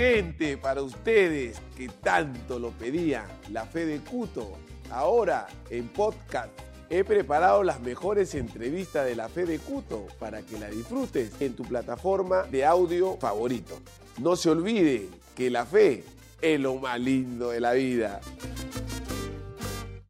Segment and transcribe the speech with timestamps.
[0.00, 4.56] gente, para ustedes que tanto lo pedían, la fe de Cuto.
[4.90, 6.48] Ahora en podcast
[6.88, 11.54] he preparado las mejores entrevistas de la fe de Cuto para que la disfrutes en
[11.54, 13.78] tu plataforma de audio favorito.
[14.16, 15.06] No se olvide
[15.36, 16.02] que la fe
[16.40, 18.22] es lo más lindo de la vida.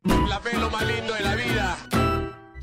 [0.05, 1.77] La fe es lo más lindo de la vida.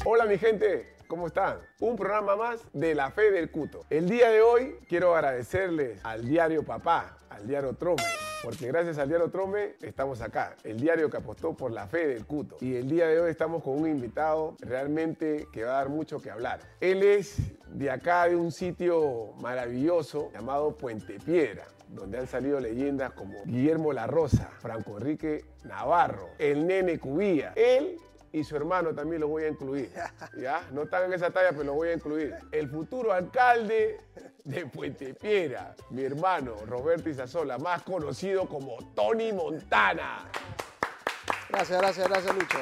[0.05, 1.57] Hola mi gente, ¿cómo están?
[1.81, 3.85] Un programa más de La Fe del Cuto.
[3.89, 8.03] El día de hoy quiero agradecerles al diario Papá, al diario Trome,
[8.43, 12.25] porque gracias al diario Trome estamos acá, el diario que apostó por la fe del
[12.25, 12.57] Cuto.
[12.61, 16.19] Y el día de hoy estamos con un invitado realmente que va a dar mucho
[16.19, 16.59] que hablar.
[16.81, 17.37] Él es
[17.67, 23.93] de acá, de un sitio maravilloso llamado Puente Piedra donde han salido leyendas como Guillermo
[23.93, 27.53] La Rosa, Franco Enrique Navarro, el Nene Cubía.
[27.55, 27.97] Él
[28.37, 29.91] y su hermano también lo voy a incluir.
[30.37, 30.61] ¿Ya?
[30.71, 32.35] No están en esa talla, pero lo voy a incluir.
[32.51, 33.99] El futuro alcalde
[34.43, 40.29] de Puente Piedra, mi hermano Roberto Isasola, más conocido como Tony Montana.
[41.49, 42.57] Gracias, gracias, gracias, Lucho.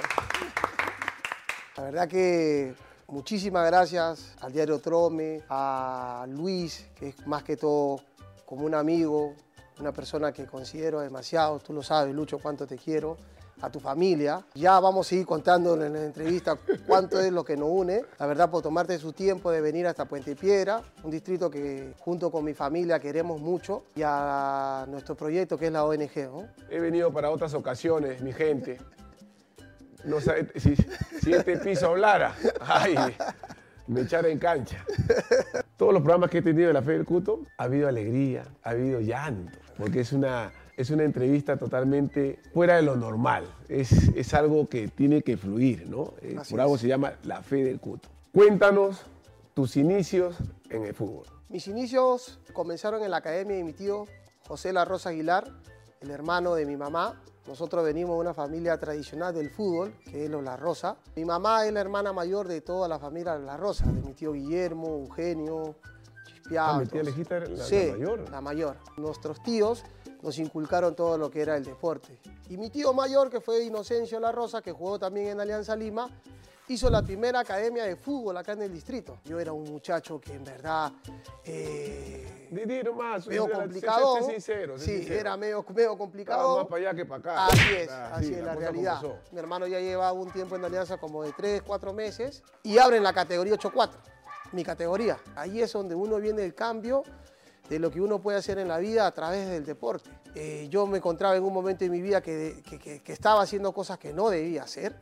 [1.78, 2.74] La verdad que
[3.08, 8.00] muchísimas gracias al diario Trome, a Luis, que es más que todo
[8.46, 9.36] como un amigo,
[9.80, 13.18] una persona que considero demasiado, tú lo sabes, Lucho, cuánto te quiero,
[13.62, 14.44] a tu familia.
[14.54, 18.04] Ya vamos a ir contando en la entrevista cuánto es lo que nos une.
[18.20, 22.32] La verdad, por tomarte su tiempo de venir hasta Puente Piedra, un distrito que junto
[22.32, 26.16] con mi familia queremos mucho, y a nuestro proyecto que es la ONG.
[26.16, 26.48] ¿no?
[26.70, 28.80] He venido para otras ocasiones, mi gente.
[30.04, 32.36] No sé si, si este piso hablara.
[32.60, 32.96] Ay,
[33.88, 34.86] me echara en cancha.
[35.78, 38.70] Todos los programas que he tenido de la Fe del Cuto, ha habido alegría, ha
[38.72, 43.46] habido llanto, porque es una, es una entrevista totalmente fuera de lo normal.
[43.70, 46.14] Es, es algo que tiene que fluir, ¿no?
[46.22, 46.82] Eh, por algo es.
[46.82, 48.10] se llama la Fe del Cuto.
[48.34, 49.02] Cuéntanos
[49.54, 50.36] tus inicios
[50.70, 51.26] en el fútbol.
[51.50, 54.06] Mis inicios comenzaron en la academia de mi tío
[54.48, 55.50] José La Rosa Aguilar,
[56.02, 57.22] el hermano de mi mamá.
[57.48, 60.98] Nosotros venimos de una familia tradicional del fútbol, que es los La Rosa.
[61.16, 64.34] Mi mamá es la hermana mayor de toda la familia La Rosa, de mi tío
[64.34, 65.76] Guillermo, Eugenio,
[66.28, 66.68] Chispiao.
[66.76, 67.04] Ah, mi tía.
[67.04, 68.30] Lejita era la- la sí, mayor.
[68.32, 68.78] la mayor.
[68.98, 69.84] Nuestros tíos
[70.26, 72.18] nos inculcaron todo lo que era el deporte.
[72.50, 76.10] Y mi tío mayor, que fue Inocencio La Rosa, que jugó también en Alianza Lima,
[76.68, 79.20] hizo la primera academia de fútbol acá en el distrito.
[79.26, 80.92] Yo era un muchacho que en verdad...
[81.44, 84.16] eh, Di, di nomás, medio sé- complicado.
[84.18, 85.20] sé sincero, sé sí, sincero.
[85.20, 86.58] era medio, medio Estaba complicado.
[86.58, 87.46] más para allá que para acá.
[87.48, 89.02] Así es, Ah, así sí, es la, cosa realidad.
[89.32, 92.80] Mi hermano ya lleva un tiempo en la alianza como de 3, 4 meses y
[92.80, 93.90] abren la categoría 8-4,
[94.54, 95.20] mi categoría.
[95.36, 97.04] Ahí es donde uno viene el cambio
[97.70, 100.10] de lo que uno puede hacer en la vida a través del deporte.
[100.36, 103.42] Eh, yo me encontraba en un momento en mi vida que, que- que- que estaba
[103.42, 104.96] haciendo cosas que no debía hacer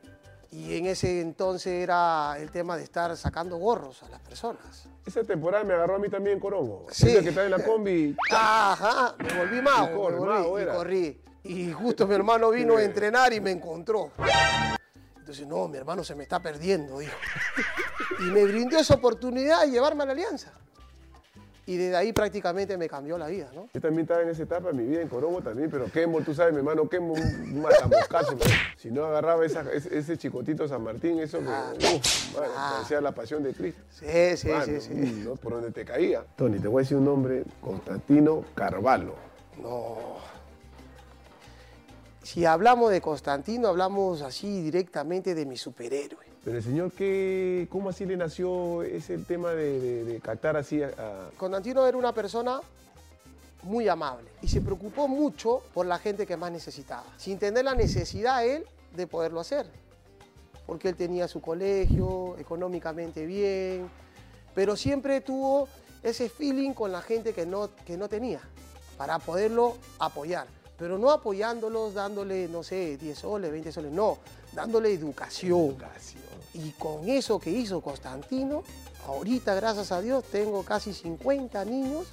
[0.51, 4.87] y en ese entonces era el tema de estar sacando gorros a las personas.
[5.05, 6.85] Esa temporada me agarró a mí también Corongo.
[6.91, 7.09] Sí.
[7.09, 8.15] Esa que está en la combi.
[8.31, 10.75] Ajá, me volví mago, Y corre, me volví, mago y era.
[10.75, 11.21] corrí.
[11.43, 14.11] Y justo mi hermano vino a entrenar y me encontró.
[15.17, 17.13] Entonces, no, mi hermano se me está perdiendo, dijo.
[18.19, 20.53] Y me brindó esa oportunidad de llevarme a la alianza.
[21.65, 23.69] Y desde ahí prácticamente me cambió la vida, ¿no?
[23.73, 26.33] Yo también estaba en esa etapa de mi vida en Corongo también, pero Kembo, tú
[26.35, 28.37] sabes, mi hermano Kembo, un matamoscazo.
[28.77, 32.71] Si no agarraba esa- ese, ese chicotito San Martín, eso que, uf, man, Ah.
[32.75, 33.81] parecía la pasión de Cristo.
[33.91, 34.93] Sí, sí, Mano, sí, sí.
[34.93, 35.35] mm, ¿no?
[35.37, 36.25] Por donde te caía.
[36.35, 39.15] Tony, te voy a decir un nombre, Constantino Carvalho.
[39.61, 40.17] No.
[42.23, 46.32] Si hablamos de Constantino, hablamos así directamente de mi superhéroe.
[46.43, 50.83] Pero el señor, ¿qué, ¿cómo así le nació ese tema de, de, de captar así
[50.83, 52.59] a, a- Constantino era una persona
[53.63, 57.75] muy amable y se preocupó mucho por la gente que más necesitaba, sin tener la
[57.75, 59.67] necesidad él de poderlo hacer,
[60.65, 63.89] porque él tenía su colegio, económicamente bien,
[64.53, 65.69] pero siempre tuvo
[66.03, 68.41] ese feeling con la gente que no, que no tenía,
[68.97, 74.17] para poderlo apoyar, pero no apoyándolos dándole, no sé, 10 soles, 20 soles, no,
[74.51, 75.57] dándole educación.
[75.69, 76.22] educación?
[76.53, 78.63] Y con eso que hizo Constantino,
[79.07, 82.07] ahorita, gracias a Dios, tengo casi 50 niños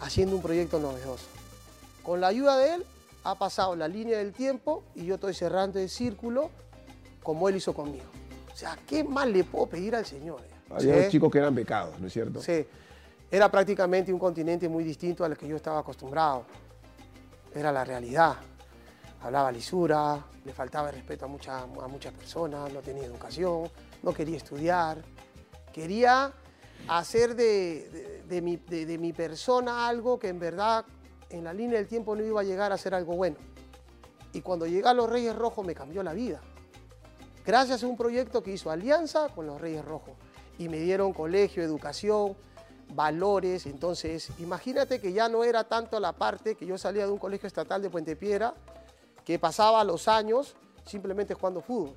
[0.00, 1.26] haciendo un proyecto novedoso.
[2.02, 2.86] Con la ayuda de él,
[3.24, 6.50] ha pasado la línea del tiempo y yo estoy cerrando el círculo
[7.22, 8.06] como él hizo conmigo.
[8.52, 10.40] O sea, ¿qué más le puedo pedir al Señor?
[10.42, 10.50] eh?
[10.70, 11.10] Había Sí.
[11.12, 12.40] chicos que eran becados, ¿no es cierto?
[12.42, 12.66] Sí,
[13.30, 16.44] era prácticamente un continente muy distinto al que yo estaba acostumbrado.
[17.54, 18.36] Era la realidad.
[19.22, 23.70] Hablaba lisura, le faltaba respeto a, mucha- a muchas personas, no tenía educación,
[24.02, 25.02] no quería estudiar.
[25.72, 26.32] Quería
[26.88, 30.84] hacer de, de- mi, de mi persona algo que en verdad
[31.30, 33.36] en la línea del tiempo no iba a llegar a ser algo bueno.
[34.32, 36.40] Y cuando llegué a los Reyes Rojos me cambió la vida
[37.44, 40.14] gracias a un proyecto que hizo alianza con los Reyes Rojos.
[40.58, 42.36] Y me dieron colegio, educación,
[42.94, 43.66] valores.
[43.66, 47.46] Entonces, imagínate que ya no era tanto la parte que yo salía de un colegio
[47.46, 48.54] estatal de Puente Piedra,
[49.24, 51.94] que pasaba los años simplemente jugando fútbol.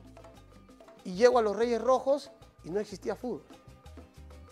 [1.03, 2.31] Y llego a los Reyes Rojos
[2.63, 3.43] y no existía fútbol.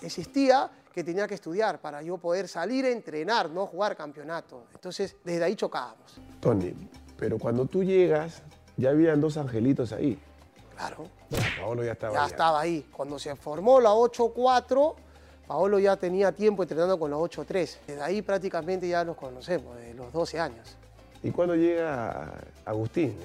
[0.01, 4.65] Existía que tenía que estudiar para yo poder salir a entrenar, no jugar campeonato.
[4.73, 6.19] Entonces, desde ahí chocábamos.
[6.39, 6.73] Tony,
[7.17, 8.43] pero cuando tú llegas,
[8.77, 10.19] ya habían dos angelitos ahí.
[10.75, 11.07] Claro.
[11.59, 12.29] Paolo ya estaba Ya ahí.
[12.29, 12.89] estaba ahí.
[12.91, 14.95] Cuando se formó la 8-4,
[15.47, 17.77] Paolo ya tenía tiempo entrenando con la 8-3.
[17.87, 20.77] Desde ahí prácticamente ya nos conocemos, de los 12 años.
[21.23, 22.33] ¿Y cuándo llega
[22.65, 23.15] Agustín?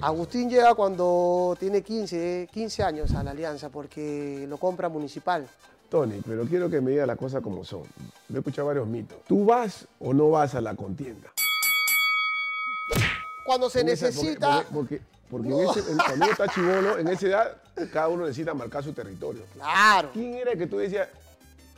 [0.00, 5.46] Agustín llega cuando tiene 15, 15 años a la Alianza porque lo compra Municipal.
[5.90, 7.82] Tony, pero quiero que me diga las cosas como son.
[8.30, 9.18] Me he escuchado varios mitos.
[9.28, 11.30] ¿Tú vas o no vas a la contienda?
[13.44, 14.64] Cuando se porque- necesita...
[14.72, 15.00] Porque,
[15.30, 15.60] porque, porque No.
[15.60, 17.56] en ese, en- cuando uno está chivolo, en esa edad,
[17.92, 19.42] cada uno necesita marcar su territorio.
[19.52, 20.08] Claro.
[20.14, 21.08] ¿Quién era el que tú decías,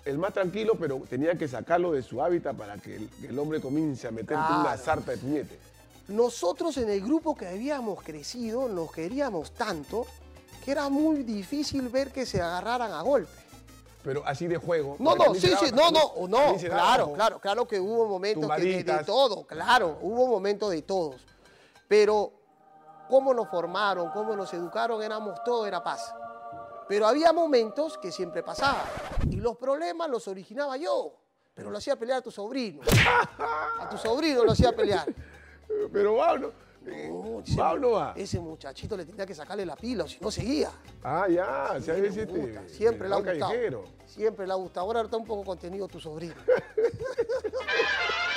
[0.04, 3.38] el más tranquilo, pero tenía que sacarlo de su hábitat para que el, que el
[3.38, 5.58] hombre comience a meterte una sarta de puñete?
[6.08, 10.06] Nosotros en el grupo que habíamos crecido nos queríamos tanto
[10.64, 13.30] que era muy difícil ver que se agarraran a golpe.
[14.02, 14.96] Pero así de juego.
[14.98, 18.62] No, no, sí, sí, no, no, también- no, claro, claro, claro que hubo momentos que
[18.62, 21.16] de, de todo, claro, hubo momentos de todos.
[21.88, 22.32] Pero
[23.08, 26.12] cómo nos formaron, cómo nos educaron, éramos todo, era paz.
[26.88, 28.84] Pero había momentos que siempre pasaba.
[29.30, 31.14] Y los problemas los originaba yo.
[31.54, 32.82] Pero lo hacía pelear a tu sobrino.
[33.78, 35.06] A tu sobrino lo hacía pelear.
[35.92, 36.52] Pero Pablo,
[36.84, 38.12] No, ese, Pablo va.
[38.16, 40.70] ese muchachito le tenía que sacarle la pila, o si no seguía.
[41.02, 43.38] Ah, ya, veces gusta, Siempre le ha gustado.
[43.40, 43.84] callejero.
[44.06, 44.86] Siempre le ha gustado.
[44.86, 46.34] Ahora está un poco contenido tu sobrino.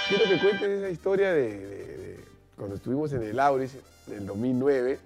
[0.10, 3.76] Quiero que cuentes esa historia de, de- de cuando estuvimos en el Auris
[4.08, 5.00] en el 2009.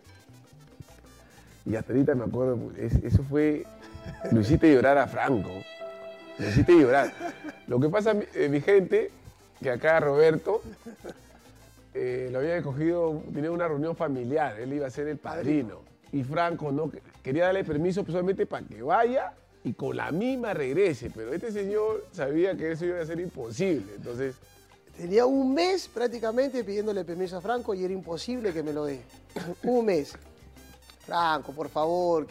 [1.65, 3.65] Y hasta ahorita me acuerdo, es- eso fue.
[4.31, 5.51] Lo hiciste llorar a Franco.
[6.39, 7.13] Lo hiciste llorar.
[7.67, 9.11] Lo que pasa, mi, eh, gente,
[9.61, 10.61] que acá Roberto
[11.93, 15.81] eh, lo había escogido, tenía una reunión familiar, él iba a ser el padrino.
[16.11, 20.11] Y Franco no que- quería darle permiso pues, solamente para que vaya y con la
[20.11, 21.11] misma regrese.
[21.13, 23.93] Pero este señor sabía que eso iba a ser imposible.
[23.95, 24.35] Entonces,
[24.97, 29.01] Tenía un mes prácticamente pidiéndole permiso a Franco y era imposible que me lo dé.
[29.63, 30.13] un mes.
[31.15, 32.25] Franco, por favor,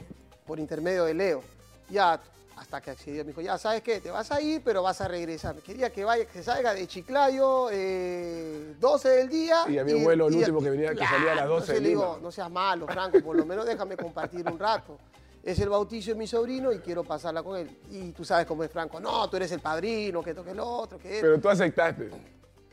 [0.46, 1.42] por intermedio de Leo.
[1.90, 2.18] Ya,
[2.56, 4.00] hasta que accedió, me dijo, ya, ¿sabes qué?
[4.00, 5.54] Te vas a ir, pero vas a regresar.
[5.56, 9.64] Quería que vaya, que salga de Chiclayo eh, 12 del día.
[9.68, 11.80] Y había un vuelo, el último que venía- que salía a las 12 entonces de
[11.82, 14.96] le digo, no seas malo, Franco, por lo menos déjame compartir un rato.
[15.42, 17.78] Es el bautizo de mi sobrino y quiero pasarla con él.
[17.90, 18.98] Y tú sabes cómo es Franco.
[18.98, 21.20] No, tú eres el padrino, que toque el otro, que esto.
[21.26, 22.08] pero tú aceptaste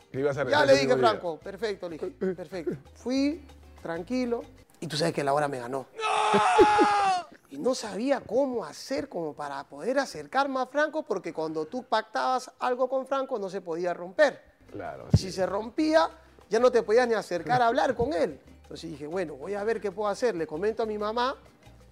[0.09, 1.09] que ibas a Ya regresar le ese dije, día.
[1.09, 2.71] Franco, perfecto, le dije, perfecto.
[2.95, 3.45] Fui,
[3.81, 4.41] tranquilo,
[4.79, 5.85] y tú sabes que la hora me ganó.
[7.49, 12.51] Y no sabía cómo hacer como para poder acercarme a Franco, porque cuando tú pactabas
[12.59, 14.43] algo con Franco no se podía romper.
[14.69, 15.05] Claro.
[15.13, 16.09] Si se rompía,
[16.49, 18.37] ya no te podías ni acercar a hablar con él.
[18.63, 20.35] Entonces dije, bueno, voy a ver qué puedo hacer.
[20.35, 21.37] Le comento a mi mamá.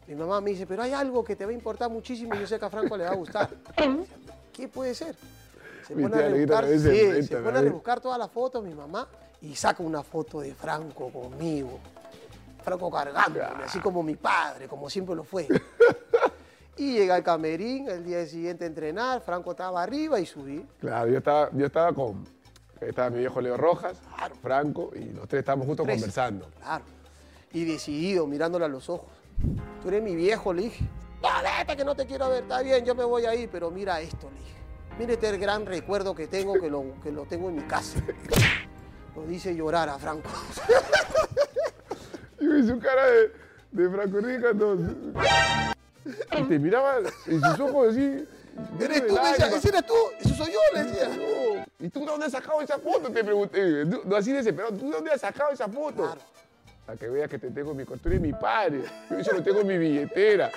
[0.08, 2.48] Mi mamá me dice, pero hay algo que te va a importar muchísimo y yo
[2.48, 3.50] sé que a Franco le va a gustar.
[4.52, 5.16] ¿Qué puede ser?
[5.88, 7.68] Se Mi pone a rebuscar, sí, "Vente, se pone a David".
[7.70, 9.08] rebuscar todas las fotos mi mamá
[9.42, 11.80] y saca una foto de Franco conmigo.
[12.66, 15.48] Franco cargándome, así como mi padre, como siempre lo fue.
[16.78, 20.66] Y llegué al camerín el día siguiente a entrenar, Franco estaba arriba y subí.
[20.82, 22.28] Claro, yo estaba, yo estaba con.
[22.82, 24.36] Estaba mi viejo Leo Rojas, Claro.
[24.42, 25.96] Franco, y los tres estábamos justo Tres.
[25.96, 26.50] conversando.
[26.60, 26.84] Claro.
[27.54, 29.08] Y decidido, mirándole a los ojos.
[29.82, 30.84] Tú eres mi viejo, le dije.
[31.24, 31.30] No,
[31.60, 32.44] vete, que no te quiero ver.
[32.44, 34.56] Está bien, yo me voy a ir, pero mira esto, le dije.
[35.00, 38.02] Mira este gran recuerdo que tengo, que lo, que lo tengo en mi casa.
[39.16, 40.28] Lo dice llorar a Franco.
[42.46, 43.32] Y vi su cara de,
[43.72, 44.78] de Franco Enrique cuando.
[46.38, 48.28] Y te miraba en sus ojos así.
[48.80, 49.16] ¿Eres tú?
[49.16, 49.48] Me decía.
[49.48, 49.94] ¿ese eres tú?
[50.20, 50.60] ¿Eso soy yo?
[50.74, 51.08] Le decía.
[51.10, 51.66] No.
[51.80, 53.10] ¿Y tú de dónde has sacado esa foto?
[53.12, 53.86] Te pregunté.
[53.86, 54.74] Tú- No así desesperado.
[54.76, 56.04] ¿Tú de dónde has sacado esa foto?
[56.04, 56.22] Claro.
[56.86, 58.84] Para que veas que te tengo en mi costura y mi padre.
[59.10, 60.52] Yo eso lo tengo en mi billetera.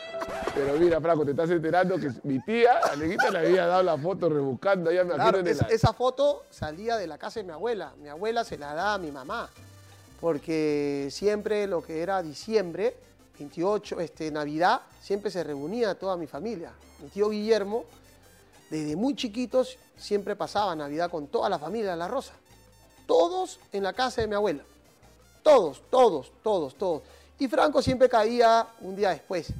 [0.54, 4.28] Pero mira, Franco, te estás enterando que mi tía, Aleguita, le había dado la foto
[4.28, 4.90] rebuscando.
[4.90, 5.68] Allá me Claro, acuerdo de es- la...
[5.68, 7.94] esa foto salía de la casa de mi abuela.
[7.98, 9.48] Mi abuela se la da a mi mamá.
[10.20, 12.96] Porque siempre lo que era diciembre,
[13.38, 16.72] 28, este, Navidad, siempre se reunía toda mi familia.
[17.00, 17.84] Mi tío Guillermo,
[18.70, 22.34] desde muy chiquitos, siempre pasaba Navidad con toda la familia de La Rosa.
[23.06, 24.62] Todos en la casa de mi abuela.
[25.42, 27.02] Todos, todos, todos, todos.
[27.38, 29.52] Y Franco siempre caía un día después.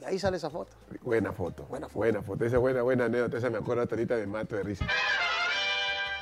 [0.00, 0.72] Y ahí sale esa foto.
[1.02, 1.64] Buena foto.
[1.64, 1.98] Buena foto.
[1.98, 2.44] Buena foto.
[2.44, 3.38] Esa buena, buena anécdota.
[3.38, 4.86] Esa me acuerdo hasta ahorita de mato de risa.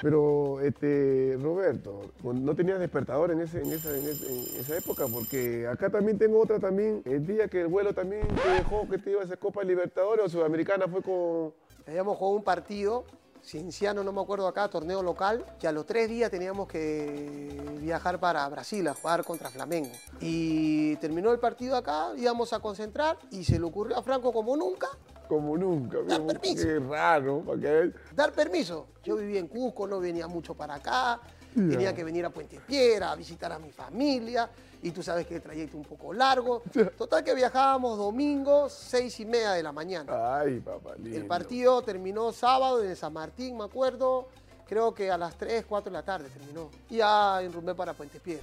[0.00, 5.06] Pero, este, Roberto, ¿no tenías despertador en, ese, en, esa, en, en esa época?
[5.06, 7.02] Porque acá también tengo otra también.
[7.04, 10.28] El día que el vuelo también te dejó que te ibas a Copa Libertadores o
[10.28, 11.52] Sudamericana fue con...
[11.86, 13.04] Habíamos jugado un partido
[13.48, 18.20] Cienciano, no me acuerdo acá, torneo local, que a los tres días teníamos que viajar
[18.20, 19.88] para Brasil a jugar contra Flamengo.
[20.20, 24.54] Y terminó el partido acá, íbamos a concentrar y se le ocurrió a Franco como
[24.54, 24.88] nunca
[25.28, 25.96] Como nunca.
[26.06, 26.62] Dar permiso.
[26.66, 27.40] Qué raro.
[27.40, 27.92] ¿para qué?
[28.14, 28.88] dar permiso.
[29.02, 31.18] Yo vivía en Cusco, no venía mucho para acá,
[31.54, 31.68] Ya.
[31.70, 34.50] tenía que venir a Puente Piedra a visitar a mi familia,
[34.82, 36.62] y tú sabes que el trayecto un poco largo.
[36.98, 40.40] Total que viajábamos domingo, seis y media de la mañana.
[40.40, 41.18] Ay, papá lindo.
[41.18, 44.28] El partido terminó sábado en San Martín, me acuerdo,
[44.68, 46.70] creo que a las 3, 4 de la tarde terminó.
[46.90, 48.42] Y ya enrumbé para Puente Piedra.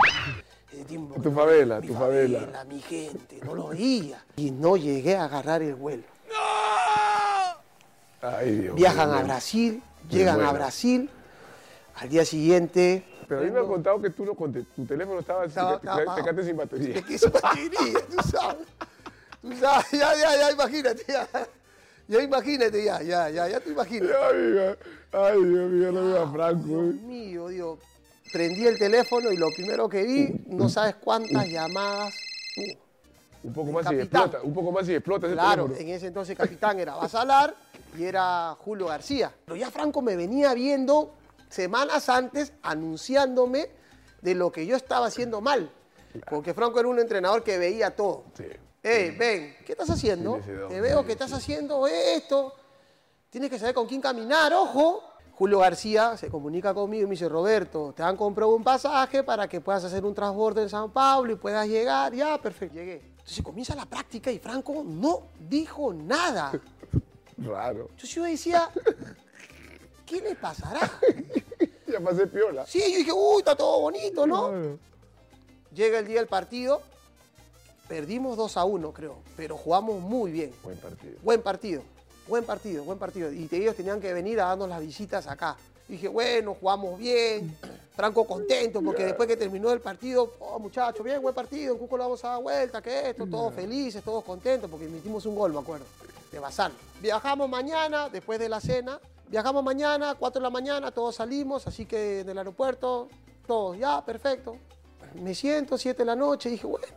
[0.73, 2.65] El tiempo Tu favela, mi tu favela.
[2.67, 4.23] Mi gente, no lo veía.
[4.35, 6.03] Y no llegué a agarrar el vuelo.
[8.21, 11.09] Ay, Dios Viajan a Brasil, llegan a Brasil.
[11.95, 13.05] Al día siguiente.
[13.27, 16.33] Pero a mí me han contado que tú no tu teléfono estaba, Estaba- te, te-
[16.33, 16.95] te sin batería.
[16.97, 18.67] Es que eso batería, tú sabes.
[19.41, 21.27] Tú sabes, ya, ya, ya, imagínate, ya.
[22.07, 24.11] Ya imagínate, ya, ya, ya, ya tú imaginas.
[24.11, 24.77] Ay, amiga.
[25.11, 26.67] Ay, Dios mío, no veo a Franco.
[26.67, 26.99] Dios eh.
[27.03, 27.79] mío, Dios.
[28.31, 32.13] Prendí el teléfono y lo primero que vi, no sabes cuántas llamadas.
[32.57, 32.85] hubo.
[33.43, 34.21] Un poco más y capitán.
[34.23, 34.41] explota.
[34.45, 35.87] Un poco más y explota ese Claro, teléfono.
[35.89, 37.55] en ese entonces capitán era Basalar
[37.97, 39.31] y era Julio García.
[39.45, 41.13] Pero ya Franco me venía viendo
[41.49, 43.69] semanas antes anunciándome
[44.21, 45.71] de lo que yo estaba haciendo mal.
[46.29, 48.25] Porque Franco era un entrenador que veía todo.
[48.37, 48.45] Sí.
[48.81, 50.39] Hey, ven, ¿qué estás haciendo?
[50.69, 52.53] Te veo que estás haciendo esto.
[53.29, 55.03] Tienes que saber con quién caminar, ojo.
[55.33, 59.49] Julio García se comunica conmigo y me dice, Roberto, te han comprado un pasaje para
[59.49, 62.13] que puedas hacer un transbordo en San Pablo y puedas llegar.
[62.13, 63.01] Ya, perfecto, llegué.
[63.09, 66.51] Entonces comienza la práctica y Franco no dijo nada.
[67.37, 67.87] Raro.
[67.89, 68.69] Entonces yo decía,
[70.05, 70.91] ¿qué le pasará?
[71.87, 72.65] Ya pasé piola.
[72.65, 74.49] Sí, yo dije, uy, está todo bonito, ¿no?
[74.49, 74.79] Claro.
[75.71, 76.81] Llega el día del partido,
[77.87, 80.51] perdimos 2 a 1, creo, pero jugamos muy bien.
[80.63, 81.13] Buen partido.
[81.21, 81.83] Buen partido,
[82.27, 83.31] buen partido, buen partido.
[83.31, 85.55] Y ellos tenían que venir a darnos las visitas acá.
[85.87, 87.55] Dije, bueno, jugamos bien.
[87.95, 91.95] Franco contento porque después que terminó el partido, oh muchachos, bien, buen partido, en Cuco
[91.97, 95.53] le vamos a dar vuelta, que esto, todos felices, todos contentos porque metimos un gol,
[95.53, 95.85] me acuerdo,
[96.29, 96.73] de Bazán.
[96.99, 101.85] Viajamos mañana, después de la cena, viajamos mañana, 4 de la mañana, todos salimos, así
[101.85, 103.09] que en el aeropuerto,
[103.47, 104.57] todos, ya, perfecto.
[105.15, 106.87] Me siento, 7 de la noche, dije, bueno,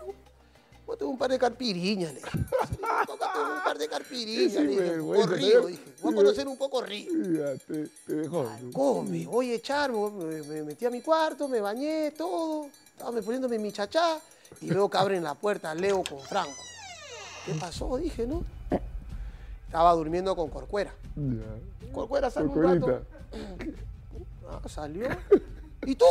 [0.87, 2.39] voy a tomar un par de carpiriñas, le dije.
[2.39, 6.81] Un par de carpiriñas, le dije, un poco río, dije, voy a conocer un poco
[6.83, 7.11] río.
[7.13, 8.51] Ya, te, te dejó.
[8.73, 9.93] ¿Cómo me voy a echar?
[9.93, 12.67] Me, me- me metí a mi cuarto, me bañé, todo.
[12.93, 14.19] Estaba me poniéndome mi chachá
[14.61, 16.61] y veo que abren la puerta Leo con Franco.
[17.47, 17.97] ¿Qué pasó?
[17.99, 18.43] Dije, ¿no?
[19.69, 20.95] Estaba durmiendo con Corcuera.
[21.15, 21.93] Ya.
[21.93, 23.03] Corcuera sale un rato.
[24.51, 25.07] Ah, salió.
[25.85, 26.07] ¿Y tú?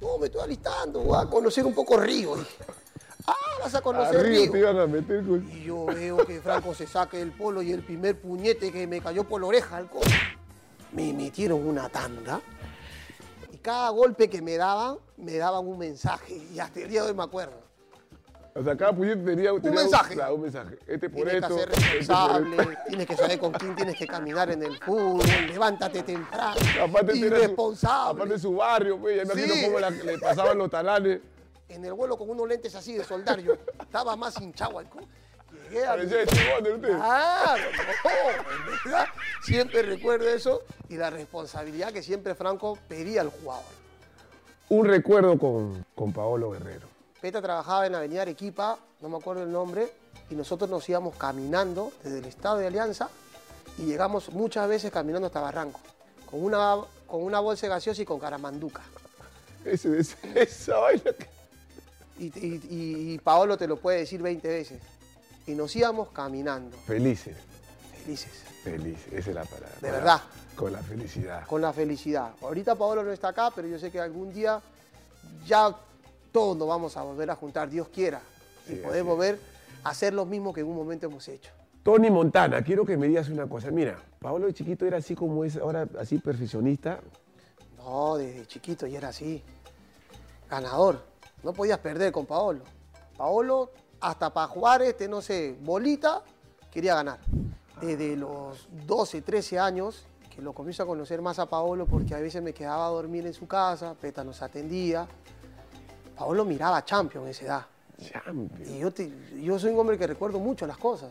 [0.00, 2.36] No, me estoy alistando, voy a conocer un poco Río.
[3.26, 4.52] Ah, vas a conocer Arriba Río.
[4.52, 5.50] te iban a meter con...
[5.52, 9.00] Y yo veo que Franco se saca el polo y el primer puñete que me
[9.00, 10.04] cayó por la oreja al codo.
[10.92, 12.40] Me metieron una tanda
[13.52, 17.08] y cada golpe que me daban, me daban un mensaje y hasta el día de
[17.08, 17.65] hoy me acuerdo.
[18.58, 20.14] O sea, cada puñete tenía, tenía mensaje.
[20.14, 20.78] claro, un mensaje.
[20.86, 24.50] Este por Tienes que ser este responsable, tienes que saber con quién tienes que caminar
[24.50, 28.14] en el fútbol, levántate temprano, Aparte tenía su- irresponsable.
[28.16, 29.64] aparte de su barrio, pues, ya imagino Sí.
[29.66, 31.20] cómo la- le pasaban los talanes.
[31.68, 34.86] En el vuelo con unos lentes así de soldar, yo estaba más hinchado al
[35.64, 36.92] Llegué a Parecía de usted.
[36.92, 37.62] Claro,
[38.86, 38.96] no,
[39.42, 43.64] siempre recuerdo eso y la responsabilidad que siempre Franco pedía al jugador.
[44.68, 46.86] Un recuerdo con, con Paolo Guerrero.
[47.26, 49.92] Peta trabajaba en la avenida Arequipa, no me acuerdo el nombre,
[50.30, 53.08] y nosotros nos íbamos caminando desde el estado de Alianza
[53.78, 55.80] y llegamos muchas veces caminando hasta Barranco,
[56.30, 58.82] con una, con una bolsa de gaseosa y con caramanduca.
[59.64, 61.02] Ese, ese- esa vaina.
[61.02, 61.28] que-
[62.20, 64.80] Y, y- y- Paolo te lo puede decir 20 veces.
[65.48, 67.36] Y nos íbamos caminando, Felices,
[68.04, 68.30] felices,
[68.62, 69.74] felices, esa es la palabra.
[69.80, 70.22] De verdad.
[70.54, 71.44] con la felicidad.
[71.48, 72.30] con la felicidad.
[72.40, 74.60] Ahorita Paolo no está acá, pero yo sé que algún día
[75.44, 75.74] ya
[76.36, 78.20] todos nos vamos a volver a juntar, Dios quiera,
[78.68, 79.40] y poder volver
[79.82, 81.50] a hacer lo mismo que en un momento hemos hecho.
[81.82, 83.70] Tony Montana, quiero que me digas una cosa.
[83.70, 87.00] Mira, Paolo de chiquito era así como es ahora, así perfeccionista.
[87.78, 89.42] No, desde chiquito ya era así.
[90.50, 91.02] Ganador.
[91.42, 92.64] No podías perder con Paolo.
[93.16, 96.22] Paolo, hasta para jugar este, no sé, bolita,
[96.70, 97.18] quería ganar.
[97.80, 102.18] Desde los 12, 13 años, que lo comienzo a conocer más a Paolo porque a
[102.18, 105.08] veces me quedaba a dormir en su casa, Peta nos atendía.
[106.16, 107.66] Paolo miraba Champions a esa edad.
[108.10, 108.50] Champion.
[108.74, 109.10] Y yo, te-
[109.42, 111.10] yo soy un hombre que recuerdo mucho las cosas.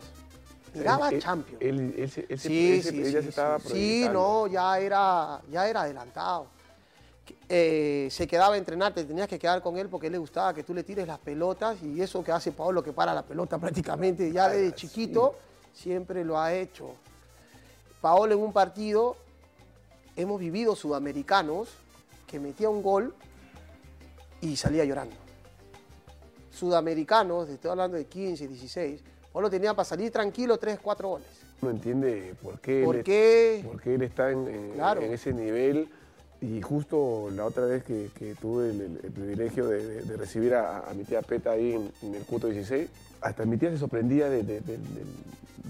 [0.74, 1.60] Miraba a Champions.
[1.62, 3.68] Él se- Sí, sí, ya sí, se estaba sí.
[3.70, 6.48] Sí, no, ya era, ya era adelantado.
[7.48, 10.18] Eh, se quedaba a entrenar, te tenías que quedar con él porque a él le
[10.18, 13.22] gustaba que tú le tires las pelotas y eso que hace Paolo que para la
[13.22, 13.58] pelota
[13.98, 15.34] prácticamente ya desde chiquito
[15.72, 16.94] siempre lo ha hecho.
[18.00, 19.16] Paolo en un partido
[20.14, 21.68] hemos vivido sudamericanos
[22.28, 23.12] que metía un gol
[24.40, 25.14] y salía llorando.
[26.50, 29.02] Sudamericanos, estoy hablando de 15, 16,
[29.32, 31.26] vos lo tenían para salir tranquilo 3, 4 goles.
[31.60, 33.62] No entiende por qué, ¿Por él, qué?
[33.66, 35.02] por qué él está en, en- Claro.
[35.02, 35.88] en ese nivel.
[36.40, 40.16] Y justo la otra vez que, que tuve el, el- el privilegio de, de- de
[40.16, 42.88] recibir a, a mi tía Peta ahí en, en el Cuto 16,
[43.22, 44.42] hasta mi tía se sorprendía de,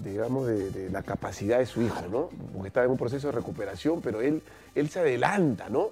[0.04, 2.30] digamos, de, de la capacidad de su hijo, ¿no?
[2.52, 4.42] Porque estaba en un proceso de recuperación, pero él,
[4.74, 5.90] él se adelanta, ¿no?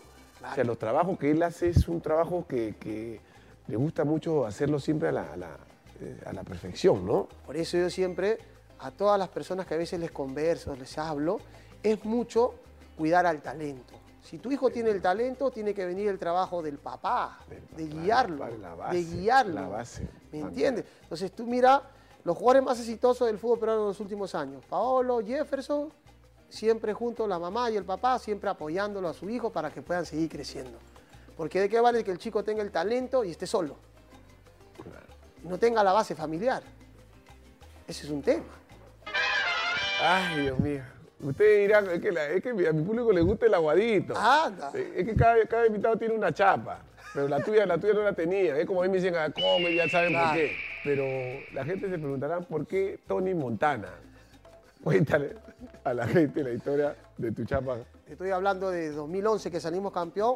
[0.51, 3.21] O sea, los trabajos que él hace es un trabajo que, que
[3.67, 5.59] le gusta mucho hacerlo siempre a la, a la-
[6.01, 7.29] eh, a la perfección, ¿no?
[7.47, 8.39] Por eso yo siempre,
[8.81, 11.39] a todas las personas que a veces les converso, les hablo,
[11.83, 12.55] es mucho
[12.97, 13.95] cuidar al talento.
[14.23, 17.95] Si tu hijo tiene el talento, tiene que venir el trabajo del papá, Del de
[18.01, 19.55] guiarlo, la base, de guiarlo.
[19.55, 20.09] la base.
[20.33, 20.85] ¿Me entiendes?
[21.03, 21.83] Entonces tú mira,
[22.25, 25.91] los jugadores más exitosos del fútbol peruano en los últimos años, Paolo, Jefferson,
[26.54, 29.82] siempre junto a la mamá y el papá, siempre apoyándolo a su hijo para que
[29.82, 30.78] puedan seguir creciendo.
[31.37, 33.76] Porque de qué vale que el chico tenga el talento y esté solo,
[35.42, 36.62] no tenga la base familiar.
[37.87, 38.44] Ese es un tema.
[40.00, 40.82] Ay, Dios mío.
[41.20, 44.14] Ustedes dirán, es que, la- es que a mi público le gusta el aguadito.
[44.16, 44.70] Anda.
[44.75, 46.80] Es que cada, cada invitado tiene una chapa,
[47.14, 48.56] pero la tuya, la tuya no la tenía.
[48.58, 49.68] Es como a mí me dicen, ah, ¿cómo?
[49.68, 50.56] Y ya saben por qué.
[50.84, 51.04] Pero
[51.54, 53.88] la gente se preguntará, ¿por qué Tony Montana?
[54.85, 55.35] Cuéntale
[55.83, 57.79] a la gente la historia de tu chapa.
[58.07, 60.35] Estoy hablando de 2011 que salimos campeón,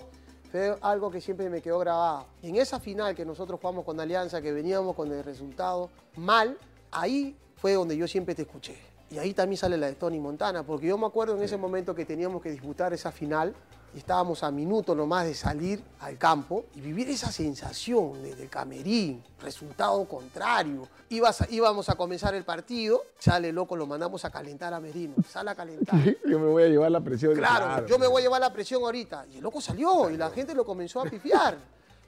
[0.51, 2.25] fue algo que siempre me quedó grabado.
[2.43, 6.57] En esa final que nosotros jugamos con Alianza, que veníamos con el resultado mal,
[6.91, 8.79] ahí fue donde yo siempre te escuché.
[9.11, 11.95] Y ahí también sale la de Tony Montana, porque yo me acuerdo en ese momento
[11.95, 13.55] que teníamos que disputar esa final
[13.97, 19.23] estábamos a minutos nomás de salir al campo y vivir esa sensación desde el camerín,
[19.43, 20.89] resultado contrario.
[21.09, 25.51] Ibas íbamos a comenzar el partido, sale loco, lo mandamos a calentar a Merino, sale
[25.51, 25.99] a calentar.
[26.29, 27.35] Yo me voy a llevar la presión.
[27.35, 29.27] Claro, yo me voy a llevar la presión ahorita.
[29.33, 31.57] Y el loco salió y la gente lo comenzó a pifiar.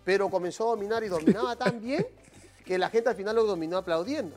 [0.05, 2.07] Pero comenzó a dominar y dominaba tan bien
[2.65, 4.37] que la gente al final lo dominó aplaudiendo.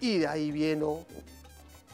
[0.00, 1.04] Y de ahí vino,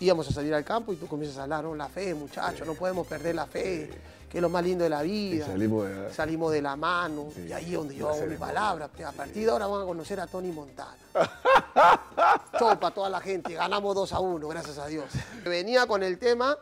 [0.00, 1.74] íbamos a salir al campo y tú comienzas a hablar, ¿no?
[1.74, 3.90] La fe, muchachos, no podemos perder la fe,
[4.36, 5.46] que es lo más lindo de la vida.
[5.46, 7.28] Y salimos de- Salimos de la mano.
[7.34, 8.90] Sí, y ahí es donde yo la hago mi palabra.
[9.06, 10.94] A partir de ahora van a conocer a Tony Montana.
[12.58, 13.54] Show para toda la gente.
[13.54, 15.06] Ganamos 2 a 1, gracias a Dios.
[15.42, 16.54] Venía con el tema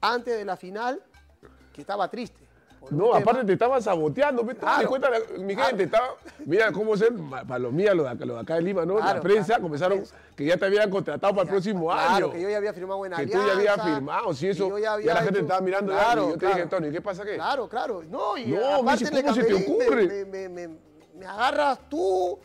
[0.00, 1.02] antes de la final
[1.72, 2.46] que estaba triste.
[2.90, 4.44] No, aparte te estaban saboteando.
[4.46, 4.80] Claro.
[4.82, 5.68] te cuenta, la- mi Claro.
[5.68, 6.08] gente estaba.
[6.46, 7.12] Mira cómo ser
[7.46, 8.94] palomía, lo de lo de acá de Lima, ¿no?
[8.98, 10.16] la Claro, prensa claro, comenzaron la prensa.
[10.34, 12.32] que ya te habían contratado para el próximo Claro, año.
[12.32, 13.38] que yo ya había firmado en que Alianza.
[13.38, 14.78] tú ya habías firmado, que eso.
[14.78, 16.70] Ya, había la gente estaba mirando ya, Claro, y yo te dije, claro.
[16.70, 17.34] Tony, ¿qué pasa qué?
[17.34, 18.02] Claro, claro.
[18.08, 20.06] No, y No, aparte Michi, ¿cómo se te ocurre?
[20.06, 20.76] Me, me- me-
[21.16, 22.38] me agarras tú,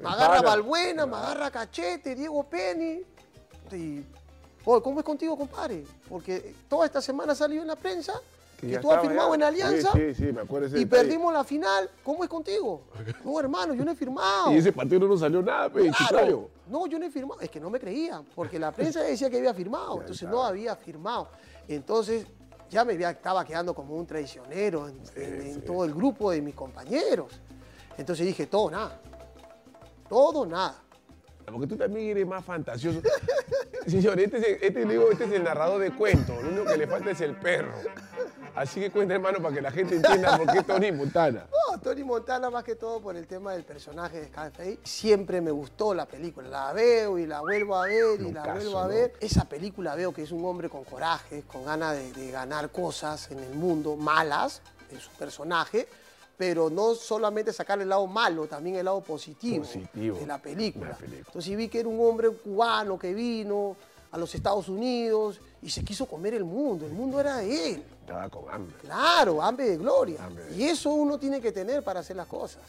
[0.00, 0.40] me agarra para.
[0.50, 3.02] Balbuena, me agarra Cachete, Diego Penny.
[3.72, 4.04] Y,
[4.64, 5.84] ¿cómo es contigo, compadre?
[6.08, 8.14] Porque toda esta semana salió en la prensa
[8.68, 9.34] que, tú has firmado ya.
[9.34, 11.02] en Alianza Sí, sí, sí, me acuerdo ese y detalle.
[11.02, 11.90] perdimos la final.
[12.04, 12.82] ¿Cómo es contigo?
[13.24, 14.52] No, hermano, yo no he firmado.
[14.52, 16.48] Y ese partido no salió nada, pe, Claro.
[16.68, 17.40] No, yo no he firmado.
[17.40, 20.76] Es que no me creían, porque la prensa decía que había firmado, entonces no había
[20.76, 21.28] firmado.
[21.68, 22.26] Entonces
[22.70, 26.40] ya me había- estaba quedando como un traicionero en, en- en todo el grupo de
[26.40, 27.32] mis compañeros.
[27.98, 29.00] Entonces dije, todo, nada.
[30.08, 30.82] Todo, nada.
[31.46, 33.00] Porque tú también eres más fantasioso.
[33.86, 36.42] Señor, este es, el, este, digo, este es el narrador de cuentos.
[36.42, 37.74] Lo único que le falta es el perro.
[38.54, 41.46] Así que cuenta, hermano, para que la gente entienda por qué es Tony Montana.
[41.72, 44.78] No, Tony Montana más que todo por el tema del personaje de Scarface.
[44.84, 46.48] Siempre me gustó la película.
[46.48, 48.88] La veo y la vuelvo a ver y la vuelvo a ¿no?
[48.88, 49.14] ver.
[49.20, 53.30] Esa película veo que es un hombre con coraje, con ganas de, de ganar cosas
[53.30, 55.88] en el mundo malas en su personaje,
[56.36, 60.86] pero no solamente sacar el lado malo, también el lado positivo, Positivo de la película.
[60.86, 61.24] de la película.
[61.26, 63.76] Entonces vi que era un hombre cubano que vino
[64.10, 66.86] a los Estados Unidos y se quiso comer el mundo.
[66.86, 67.84] El mundo era de él.
[68.00, 68.74] Estaba con hambre.
[68.82, 70.24] Claro, hambre de gloria.
[70.24, 72.62] Hambre de- Y eso uno tiene que tener para hacer las cosas.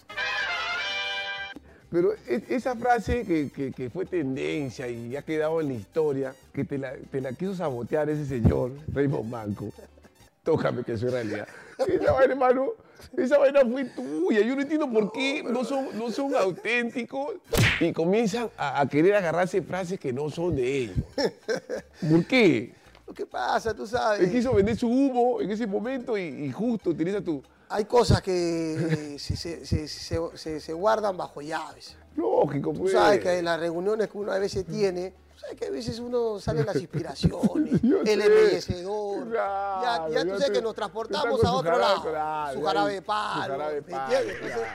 [1.89, 6.33] Pero e- esa frase que, que- que fue tendencia y ha quedado en la historia,
[6.53, 9.65] que te la, te la quiso sabotear ese señor, Raymond Manco,
[10.43, 11.47] tócame que es realidad.
[11.87, 12.71] Esa hermano,
[13.17, 14.41] esa vaina fue tuya.
[14.41, 17.35] Yo no entiendo por qué no son, no son auténticos
[17.79, 20.97] y comienzan a, a querer agarrarse frases que no son de ellos.
[22.09, 22.73] ¿Por qué?
[23.05, 26.51] Lo que pasa, tú sabes, Él quiso vender su humo en ese momento y, y
[26.51, 27.43] justo utiliza tu...
[27.69, 29.35] hay cosas que se,
[29.65, 31.97] se- se- se- guardan bajo llaves.
[32.15, 32.93] Lógico, Tú pues.
[32.93, 35.99] sabes que en las reuniones que uno a veces tiene, tú sabes que a veces
[35.99, 39.29] uno sale las inspiraciones, el embellecedor.
[39.29, 42.01] Claro, ya ya tú sabes que nos transportamos a otro jarabe, lado.
[42.11, 43.41] claro, su jarabe de palo.
[43.41, 44.35] jarabe de ¿me palo, entiendes?
[44.35, 44.71] Entonces, claro.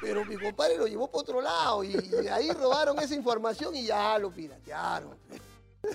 [0.00, 1.88] pero mi compadre lo llevó para otro lado y,
[2.22, 5.16] y ahí robaron esa información y ya lo piratearon.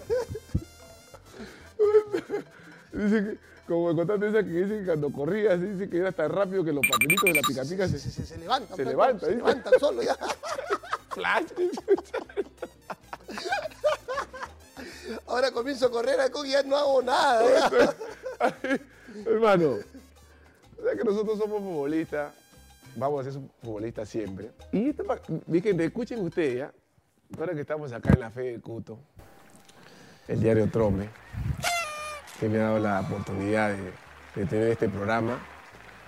[2.93, 6.29] Dice que Como me contaste esa que dice que cuando corrías, dice que era tan
[6.31, 8.77] rápido que los papelitos de la pica pica Se, se, se, se levantan.
[8.77, 10.15] se pues, levanta, Se levantan solo ya.
[11.09, 11.45] flash.
[15.27, 17.95] Ahora comienzo a correr acá y ya no hago nada.
[19.25, 19.77] Hermano,
[20.79, 22.33] o sea que nosotros somos futbolistas,
[22.95, 24.51] vamos a ser futbolistas siempre.
[24.71, 26.71] Y esto, pa- mi gente, escuchen ustedes ya,
[27.37, 28.97] ahora que estamos acá en la fe del Cuto,
[30.27, 31.09] el diario Trome,
[32.39, 33.75] que me ha dado la oportunidad
[34.35, 35.39] de tener este programa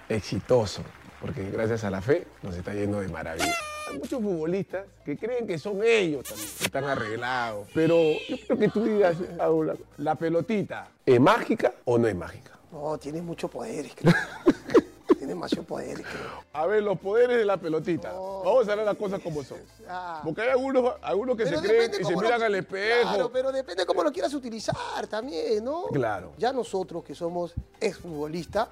[0.10, 0.82] exitoso,
[1.22, 3.56] porque gracias a la fe nos está yendo de maravilla.
[3.94, 7.68] Hay muchos futbolistas que creen que son ellos también, que están arreglados.
[7.76, 7.96] Pero
[8.28, 12.58] yo creo que tú digas, ahora, ¿la pelotita es mágica o no es mágica?
[12.72, 14.12] No, tiene muchos poderes, creo.
[15.10, 16.44] tiene demasiados poderes, creo.
[16.54, 18.12] A ver, los poderes de la pelotita.
[18.14, 18.42] No.
[18.44, 19.60] Vamos a hablar las cosas como son.
[19.88, 20.22] Ah.
[20.24, 23.02] Porque hay algunos, algunos que Pero se creen y se miran lo- al espejo.
[23.10, 25.84] Claro, pero depende cómo lo quieras utilizar también, ¿no?
[25.94, 26.32] Claro.
[26.40, 28.70] Ya nosotros que somos exfutbolistas,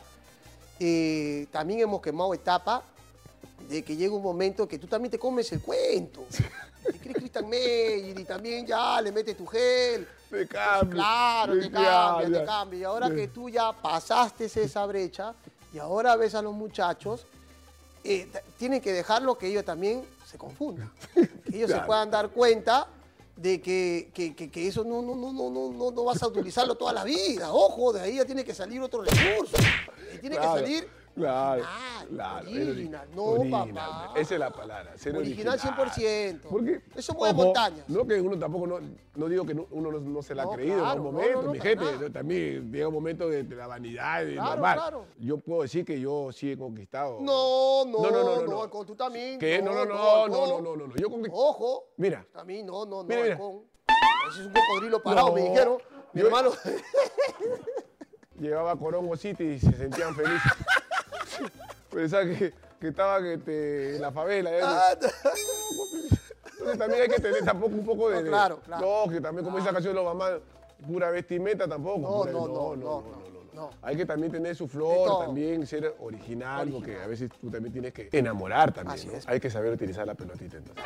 [0.80, 2.82] eh, también hemos quemado etapa
[3.72, 6.26] de que llega un momento que tú también te comes el cuento.
[6.84, 10.08] Te crees Christian Meyer y también ya le metes tu gel.
[10.30, 10.96] Te cambia.
[10.96, 12.80] Claro, te cambia, te cambia.
[12.80, 15.34] Y ahora que tú ya pasaste esa brecha
[15.74, 17.26] y ahora ves a los muchachos,
[18.04, 20.92] eh, tienen que dejarlo que ellos también se confundan.
[21.50, 22.88] Que ellos se puedan dar cuenta
[23.36, 26.28] de que, que- que- que eso no, no, no, no, no, no, no vas a
[26.28, 27.52] utilizarlo toda la vida.
[27.54, 29.56] Ojo, de ahí ya tiene que salir otro recurso.
[30.16, 33.08] Y tiene Claro, que salir Claro, original, claro, original.
[33.16, 33.70] No, original.
[33.74, 34.14] papá.
[34.20, 35.78] Esa es la palabra, ser Original original.
[35.78, 36.42] 100%.
[36.50, 37.90] Porque, Eso mueve ojo, montañas.
[37.90, 38.80] No que uno tampoco, no,
[39.16, 41.42] no digo que no- uno no, no se la ha creído claro, en un momento,
[41.52, 44.78] mi gente, yo también llega un momento de, de la vanidad, de Claro, normal.
[44.78, 45.06] claro.
[45.20, 47.18] Yo puedo decir que yo sí he conquistado.
[47.22, 49.38] No, no, No, no, no, tú también.
[49.38, 49.62] ¿Qué?
[49.62, 50.96] No, no, no, no, no, no, no.
[50.96, 51.86] Yo con Ojo.
[51.98, 53.36] Mira, A mí no, no, no, Mira, mira.
[54.30, 55.78] Ese es un cocodrilo parado, me dijeron.
[56.14, 56.52] Mi Yo- hermano.
[58.40, 60.52] llegaba a Corongo City y se sentían felices.
[61.92, 64.52] Pensaba que, que estaban este, en la favela.
[64.52, 64.62] ¿eh?
[64.64, 64.94] Ah,
[66.54, 68.22] Entonces también hay que tener tampoco un poco de...
[68.24, 69.04] No, claro, claro.
[69.06, 70.40] No, que también como esa canción de los mamás,
[70.88, 72.00] pura vestimenta tampoco.
[72.00, 73.04] No, pura- no, no, no,
[73.54, 73.70] no.
[73.82, 77.94] Hay que también tener su flor, también ser original, porque a veces tú también tienes
[77.94, 79.08] que enamorar también.
[79.08, 79.14] ¿no?
[79.26, 80.84] Hay que saber utilizar la pelotita entonces.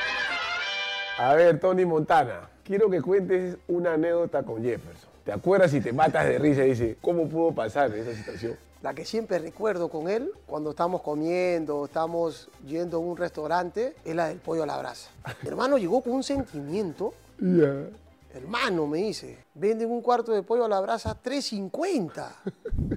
[1.17, 5.09] A ver, Tony Montana, quiero que cuentes una anécdota con Jefferson.
[5.23, 8.57] ¿Te acuerdas y te matas de risa y dices, ¿cómo pudo pasar esa situación?
[8.85, 14.15] La que siempre recuerdo con él, cuando estamos comiendo, estamos yendo a un restaurante, es
[14.15, 15.09] la del pollo a la brasa.
[15.41, 17.15] Mi hermano llegó con un sentimiento.
[17.39, 17.87] Ya.
[18.31, 22.27] Hermano, me dice, venden un cuarto de pollo a la brasa 3.50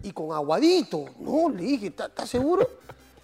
[0.03, 1.07] y con aguadito.
[1.21, 2.69] No, le dije, "¿Está- ¿estás seguro?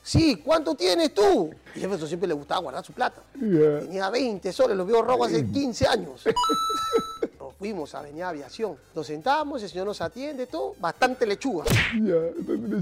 [0.02, 1.50] Sí, ¿cuánto tienes tú?
[1.74, 3.20] Y Jefferson siempre le gustaba guardar su plata.
[3.34, 3.80] Ya.
[3.80, 6.24] Tenía 20 soles, lo vio robo hace 15 años.
[7.54, 8.76] Nos fuimos a Avenida Aviación.
[8.96, 11.64] Nos sentamos, el señor nos atiende, todo, bastante lechuga
[12.02, 12.14] Ya,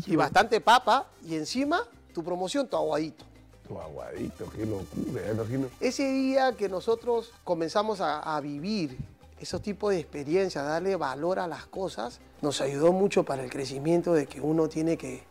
[0.07, 1.83] y bastante papa y encima
[2.15, 3.25] tu promoción, tu aguadito.
[3.69, 5.69] Tu aguadito, qué locura, ya imagino.
[5.79, 8.97] Ese día que nosotros comenzamos a, a vivir
[9.39, 14.15] esos tipos de experiencias, darle valor a las cosas, nos ayudó mucho para el crecimiento
[14.15, 15.23] de que uno tiene que,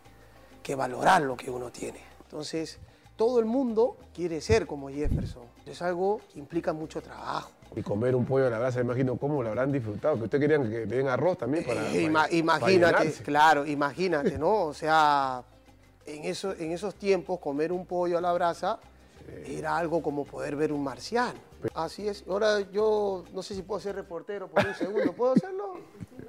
[0.61, 1.99] que valorar lo que uno tiene.
[2.25, 2.77] Entonces,
[3.21, 5.43] todo el mundo quiere ser como Jefferson.
[5.67, 7.51] Es algo que implica mucho trabajo.
[7.75, 10.17] Y comer un pollo a la brasa, imagino cómo lo habrán disfrutado.
[10.17, 11.81] Que ustedes querían que le den arroz también para.
[11.93, 14.63] Eh, para- imagínate, para claro, imagínate, ¿no?
[14.63, 15.43] O sea,
[16.07, 18.79] en, eso, en esos tiempos comer un pollo a la brasa
[19.45, 21.39] era algo como poder ver un marciano.
[21.75, 22.23] Así es.
[22.27, 25.13] Ahora yo no sé si puedo ser reportero por un segundo.
[25.13, 25.75] ¿Puedo hacerlo?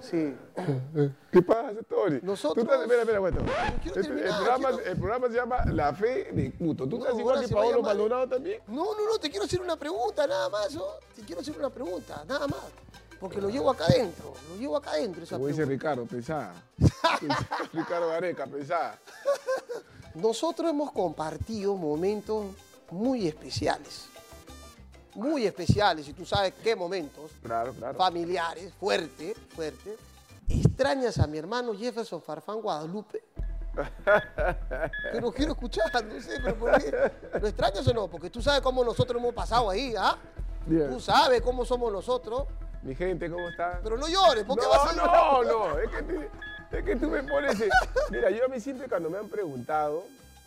[0.01, 0.35] Sí.
[1.31, 2.19] ¿Qué pasa, Tony?
[2.23, 3.41] Nosotros- Tú estás- aguanta.
[3.83, 6.89] quiero Este- el, programa, quiero- el programa se llama La Fe de Cuto.
[6.89, 8.61] ¿Tú No, estás igual que Paolo Maldonado también?
[8.67, 10.77] No, no, no, te quiero hacer una pregunta, nada más.
[10.77, 10.99] ¿oh?
[11.17, 12.61] Te quiero hacer una pregunta, nada más.
[13.21, 15.23] Porque lo llevo acá adentro, lo llevo acá adentro.
[15.23, 15.65] Esa Como dice.
[15.65, 16.53] Ricardo, pensá.
[17.73, 18.99] Ricardo Gareca, pensá.
[20.17, 22.47] Nosotros hemos compartido momentos
[22.93, 24.07] muy especiales.
[25.15, 27.31] Muy especiales, y tú sabes qué momentos.
[27.43, 27.99] Claro, claro.
[27.99, 29.97] Familiares, fuerte, fuerte.
[30.49, 33.23] ¿Extrañas a mi hermano Jefferson Farfán Guadalupe?
[35.13, 37.13] Pero quiero escuchar, no sé, pero ¿por qué?
[37.41, 38.09] ¿Lo extrañas o no?
[38.09, 40.17] Porque tú sabes cómo nosotros hemos pasado ahí, ¿ah?
[40.67, 40.91] Bien.
[40.91, 42.45] Tú sabes cómo somos nosotros.
[42.83, 43.81] Mi gente, ¿cómo está?
[43.83, 45.17] Pero no llores, ¿por qué no, vas a llorar?
[45.17, 47.57] no, no, es que, te- es que tú me pones...
[48.11, 50.05] Mira, yo a mí siempre cuando me han preguntado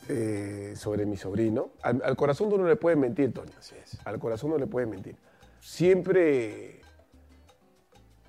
[0.10, 3.52] eh, sobre mi sobrino, al, al corazón uno no le puede mentir, Tony.
[3.58, 3.98] Así es.
[4.06, 5.16] Al corazón no le puede mentir.
[5.60, 6.82] Siempre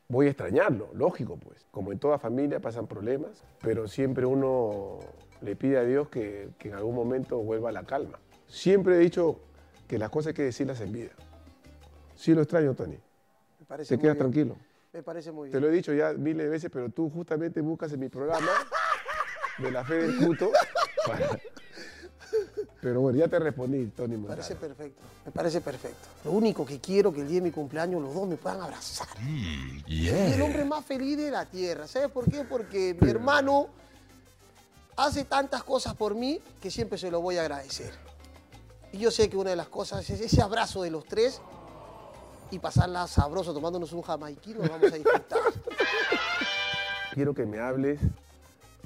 [0.08, 1.66] voy a extrañarlo, lógico pues.
[1.70, 5.00] Como en toda familia pasan problemas, pero siempre uno
[5.42, 8.18] le pide a Dios que, que en algún momento vuelva a la calma.
[8.46, 9.40] Siempre he dicho
[9.88, 11.10] que las cosas hay que decirlas en vida.
[12.14, 12.96] Sí lo extraño, Tony.
[13.58, 14.18] Me parece Te quedas bien.
[14.32, 14.56] tranquilo.
[14.92, 15.62] Me parece muy Te bien.
[15.62, 18.48] lo he dicho ya miles de veces, pero tú justamente buscas en mi programa
[19.58, 20.50] de la fe del culto.
[21.06, 21.38] para-
[22.86, 25.02] Pero bueno, ya te respondí, Tony Me parece perfecto.
[25.24, 26.06] Me parece perfecto.
[26.24, 29.08] Lo único que quiero que el día de mi cumpleaños los dos me puedan abrazar.
[29.88, 31.88] Y el hombre más feliz de la tierra.
[31.88, 32.44] ¿Sabes por qué?
[32.44, 33.66] Porque mi hermano
[34.96, 37.92] hace tantas cosas por mí que siempre se lo voy a agradecer.
[38.92, 41.40] Y yo sé que una de las cosas es ese abrazo de los tres
[42.52, 45.40] y pasarla sabroso tomándonos un jamaiquín, lo vamos a disfrutar.
[47.14, 47.98] Quiero que me hables.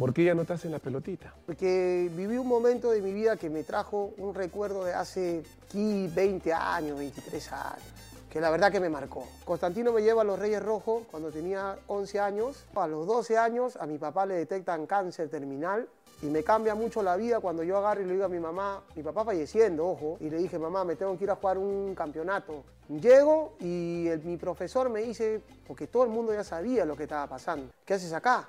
[0.00, 1.34] ¿Por qué ya no estás en la pelotita?
[1.44, 6.14] Porque viví un momento de mi vida que me trajo un recuerdo de hace 15,
[6.14, 7.82] 20 años, 23 años,
[8.30, 9.26] que la verdad que me marcó.
[9.44, 12.64] Constantino me lleva a los Reyes Rojos cuando tenía 11 años.
[12.74, 15.86] A los 12 años a mi papá le detectan cáncer terminal
[16.22, 18.82] y me cambia mucho la vida cuando yo agarro y le digo a mi mamá,
[18.96, 21.94] mi papá falleciendo, ojo, y le dije, mamá, me tengo que ir a jugar un
[21.94, 22.64] campeonato.
[22.88, 27.02] Llego y el- mi profesor me dice, porque todo el mundo ya sabía lo que
[27.02, 28.48] estaba pasando, ¿qué haces acá?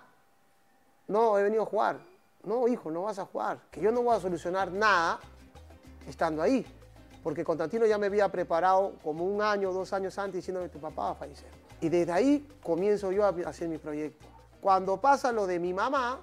[1.08, 2.00] No, he venido a jugar.
[2.44, 3.60] No, hijo, no vas a jugar.
[3.70, 5.20] Que yo no voy a solucionar nada
[6.08, 6.66] estando ahí.
[7.24, 11.04] Porque Constantino ya me había preparado como un año, dos años antes diciéndome tu papá
[11.04, 11.50] va a fallecer.
[11.80, 14.26] Y desde ahí comienzo yo a hacer mi proyecto.
[14.60, 16.20] Cuando pasa lo de mi mamá,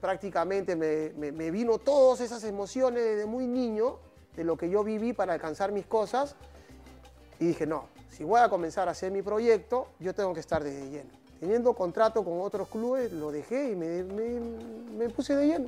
[0.00, 3.98] prácticamente me, vino todas esas emociones desde muy niño,
[4.36, 6.36] de lo que yo viví para alcanzar mis cosas.
[7.40, 10.62] Y dije, no, si voy a comenzar a hacer mi proyecto, yo tengo que estar
[10.62, 11.10] desde lleno.
[11.40, 14.40] Teniendo contrato con otros clubes, lo dejé y me, me-
[14.96, 15.66] me puse de lleno.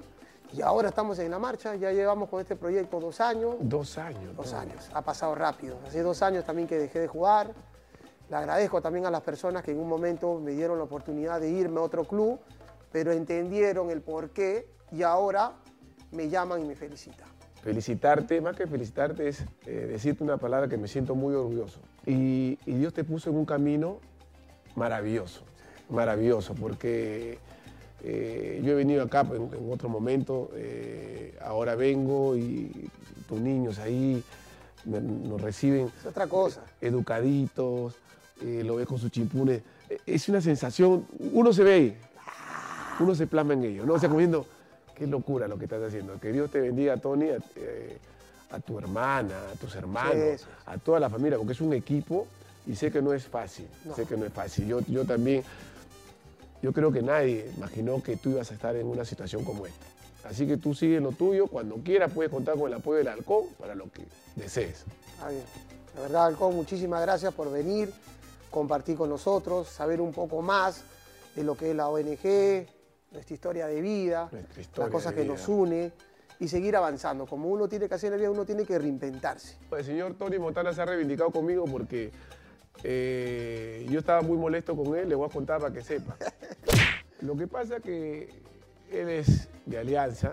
[0.53, 3.55] Y ahora estamos en la marcha, ya llevamos con este proyecto dos años.
[3.61, 4.35] Dos años.
[4.37, 5.77] Dos años, ha pasado rápido.
[5.87, 7.53] Hace dos años también que dejé de jugar.
[8.29, 11.51] Le agradezco también a las personas que en un momento me dieron la oportunidad de
[11.51, 12.41] irme a otro club,
[12.91, 15.53] pero entendieron el porqué y ahora
[16.11, 17.29] me llaman y me felicitan.
[17.63, 21.79] Felicitarte, más que felicitarte es eh, decirte una palabra que me siento muy orgulloso.
[22.07, 23.99] Y, y Dios te puso en un camino
[24.75, 25.43] maravilloso,
[25.90, 27.38] maravilloso, porque
[28.03, 32.88] eh, yo he venido acá en, en otro momento, eh, ahora vengo y
[33.29, 34.22] tus niños ahí
[34.85, 36.62] me- nos reciben Es otra cosa.
[36.81, 37.94] educaditos,
[38.42, 39.62] eh, lo ves con sus chimpunes.
[39.88, 41.96] Eh, Es una sensación, uno se ve ahí,
[43.00, 43.94] uno se plasma en ello, ¿no?
[43.94, 44.46] O sea, como viendo,
[44.94, 46.18] qué locura lo que estás haciendo.
[46.20, 47.38] Que Dios te bendiga, Tony, a,
[48.57, 50.50] a tu hermana, a tus hermanos, Sí, sí, sí.
[50.66, 52.26] a toda la familia, porque es un equipo
[52.66, 53.94] y sé que no es fácil, No.
[53.94, 54.66] sé que no es fácil.
[54.66, 55.42] Yo, yo también,
[56.62, 59.87] yo creo que nadie imaginó que tú ibas a estar en una situación como esta.
[60.25, 63.46] Así que tú sigue lo tuyo, cuando quieras puedes contar con el apoyo del halcón
[63.59, 64.03] para lo que
[64.37, 64.85] desees.
[65.14, 65.44] Está bien.
[65.94, 67.92] La verdad, Alcón, muchísimas gracias por venir,
[68.51, 70.83] compartir con nosotros, saber un poco más
[71.35, 72.66] de lo que es la ONG,
[73.11, 75.92] nuestra historia de vida, historia las cosas que nos une
[76.38, 77.27] y seguir avanzando.
[77.27, 79.57] Como uno tiene que hacer en la vida, uno tiene que reinventarse.
[79.77, 82.12] El señor Tony Montana se ha reivindicado conmigo porque
[82.83, 86.16] eh, yo estaba muy molesto con él, le voy a contar para que sepa.
[87.21, 88.29] Lo que pasa es que
[88.90, 90.33] él es de Alianza,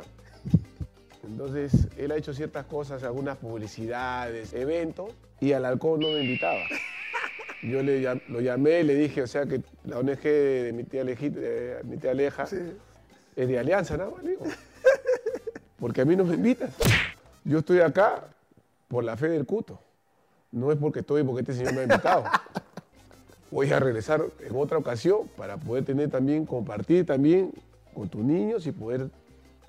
[1.23, 6.62] entonces él ha hecho ciertas cosas, algunas publicidades, eventos, y al halcón no me invitaba.
[7.62, 11.03] Yo le, lo llamé y le dije, o sea que la ONG de mi tía,
[11.03, 12.43] de mi tía Aleja
[13.36, 14.45] es de Alianza, nada más, digo.
[15.79, 16.71] Porque a mí no me invitas.
[17.43, 18.27] Yo estoy acá
[18.88, 19.79] por la fe del cuto.
[20.57, 22.23] No es porque estoy porque este señor me ha invitado.
[23.51, 27.53] Voy a regresar en otra ocasión para poder tener también, compartir también
[27.93, 29.09] con tus niños y poder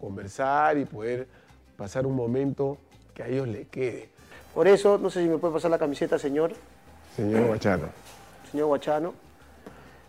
[0.01, 1.29] conversar y poder
[1.77, 2.79] pasar un momento
[3.15, 4.09] que a ellos les quede.
[4.55, 6.53] Por eso, no sé si me puede pasar la camiseta, señor,
[7.15, 7.89] Señor Guachano.
[8.51, 9.15] señor Guachano.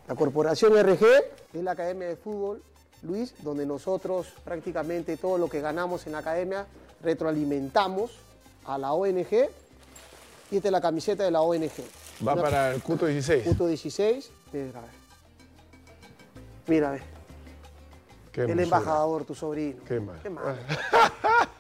[0.08, 1.06] La Corporación RG
[1.54, 2.64] es la Academia de Fútbol,
[3.04, 6.66] Luis, donde nosotros prácticamente todo lo que ganamos en la academia
[7.02, 8.12] retroalimentamos
[8.66, 9.50] a la ONG.
[10.52, 11.70] Y esta es la camiseta de la ONG.
[12.28, 13.44] Va Una- para el Cuto 16.
[13.44, 14.32] Punto 16.
[14.52, 14.92] Mira, a ver.
[16.68, 17.02] Mira, a ver.
[18.32, 19.84] Qué El embajador, tu sobrino.
[19.86, 20.20] Qué mal.
[20.22, 20.56] Qué mal.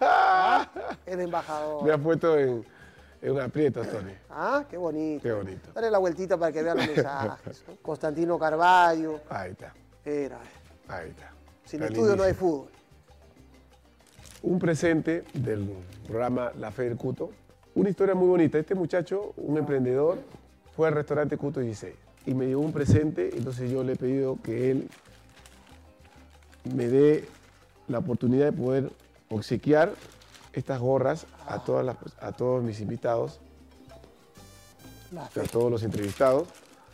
[0.02, 0.70] ¿Ah?
[1.06, 1.84] El embajador.
[1.84, 2.64] Me ha puesto en,
[3.22, 4.14] en un aprieto, Tony.
[4.30, 5.24] Ah, qué bonito.
[5.24, 5.72] Qué bonito.
[5.74, 7.64] Dale la vueltita para que vean los mensajes.
[7.68, 7.76] ¿no?
[7.82, 9.20] Constantino Carballo.
[9.30, 9.74] Ahí está,
[10.06, 11.02] Mira, a ver.
[11.06, 11.32] ahí está.
[11.66, 12.70] Sin estudio no hay fútbol.
[14.44, 15.70] un presente del
[16.08, 17.32] programa La Fe del Cuto.
[17.76, 18.58] Una historia muy bonita.
[18.60, 20.18] Este muchacho, un emprendedor,
[20.76, 21.94] fue al restaurante Cuto 16
[22.26, 23.30] y me dio un presente.
[23.36, 24.90] Entonces yo le he pedido que él
[26.76, 27.28] me dé
[27.88, 28.92] la oportunidad de poder
[29.30, 29.94] obsequiar
[30.54, 33.40] estas gorras a, todas las- a todos mis invitados,
[35.16, 36.48] a todos los entrevistados.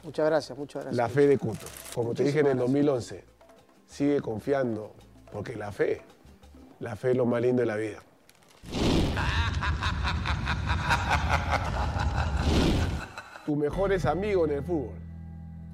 [0.03, 0.95] Muchas gracias, muchas gracias.
[0.97, 1.65] La fe de Cuto.
[1.93, 3.23] Como te dije en el Muchísimas 2011,
[3.87, 4.93] sigue confiando,
[5.31, 6.01] porque la fe,
[6.79, 8.03] la fe es lo más lindo de la vida.
[13.45, 14.95] Tu mejor es amigo en el fútbol.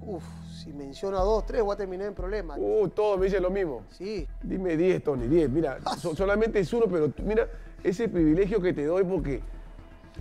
[0.02, 0.24] Uf,
[0.62, 2.58] si menciono a dos, tres, voy a terminar en problemas.
[2.60, 3.84] Uh, todos me dicen lo mismo.
[3.92, 4.28] Sí.
[4.44, 5.50] Dime 10, Tony, 10.
[5.50, 7.48] Mira, so- solamente es uno, pero mira
[7.84, 9.42] ese privilegio que te doy porque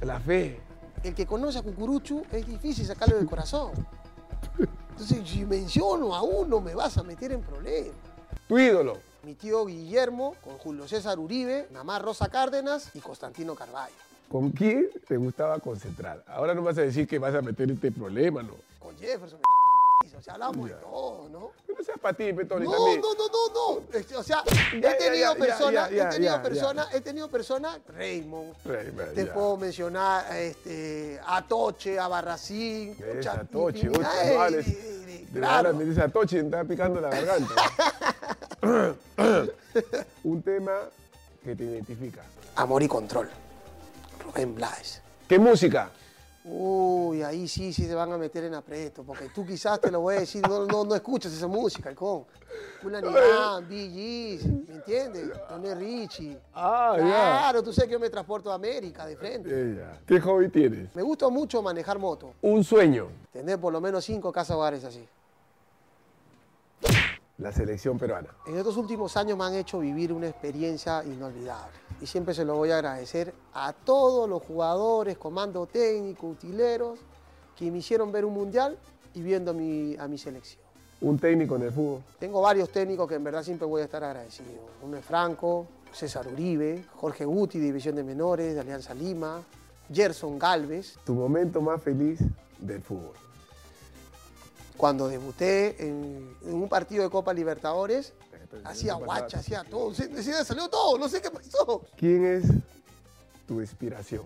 [0.03, 0.61] la fe.
[1.03, 3.73] El que conoce a Cucuruchu es difícil sacarlo del corazón.
[4.91, 7.95] Entonces, si menciono a uno, me vas a meter en problemas.
[8.47, 8.99] Tu ídolo.
[9.25, 13.95] Mi tío Guillermo, con Julio César Uribe, mamá Rosa Cárdenas y Constantino Carballo.
[14.31, 16.23] ¿Con quién te gustaba concentrar?
[16.29, 18.53] Ahora no vas a decir que vas a meter este problema, ¿no?
[18.79, 19.41] Con Jefferson,
[20.19, 21.51] o sea, hablamos de todo, ¿no?
[21.77, 23.01] No seas para ti, pe, Tony, No, también.
[23.01, 24.19] no, no, no, no.
[24.21, 24.45] O sea,
[24.81, 28.55] Ya, he tenido personas, he tenido personas, he tenido personas, Raymond.
[28.65, 29.35] Raymond, Te ya.
[29.35, 32.97] puedo mencionar este, a Toche, a Barracín.
[33.05, 37.55] Es Atoche, infinidad oye, de- verdad, me dice Atoche, me está picando la garganta.
[40.23, 40.73] Un tema
[41.43, 42.23] que te identifica.
[42.55, 43.29] Amor y control.
[44.31, 45.01] Rubén Blades.
[45.29, 45.91] ¿Qué música?
[46.43, 50.01] Uy, ahí sí, sí se van a meter en aprieto, porque tú quizás te lo
[50.01, 51.93] voy a decir, no, no, no escuchas esa música.
[52.83, 55.31] Una Nigan, Bee Gees, ¿me entiendes?
[55.49, 56.39] Tony Richie.
[56.55, 57.05] Ah, ya.
[57.05, 59.51] Claro, tú sabes que yo me transporto a América de frente.
[59.53, 59.85] Eh.
[60.07, 60.95] ¿Qué hobby tienes?
[60.97, 63.09] Me gusta mucho manejar moto, Un sueño.
[63.33, 65.07] tener por lo menos cinco casas hogares así.
[67.37, 68.29] La selección peruana.
[68.47, 71.73] En estos últimos años me han hecho vivir una experiencia inolvidable.
[72.01, 76.99] Y siempre se lo voy a agradecer a todos los jugadores, comando técnico, utileros,
[77.57, 78.79] que me hicieron ver un mundial
[79.15, 80.63] y viendo a mi, a mi selección.
[81.03, 82.03] Un técnico en el fútbol.
[82.19, 84.49] Tengo varios técnicos que en verdad siempre voy a estar agradecido.
[84.83, 89.43] Uno es Franco, César Uribe, Jorge Guti, División de Menores, de Alianza Lima,
[89.93, 90.97] Gerson Galvez.
[91.05, 92.21] Tu momento más feliz
[92.59, 93.13] del fútbol.
[94.81, 98.15] Cuando debuté en, en un partido de Copa Libertadores,
[98.51, 99.93] pero hacía guacha, hacía todo.
[99.93, 101.83] Se, se- salió todo, no sé qué pasó.
[101.99, 102.45] ¿Quién es
[103.47, 104.25] tu inspiración?